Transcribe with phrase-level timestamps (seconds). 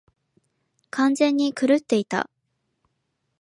[0.89, 2.27] 完全に狂っていた。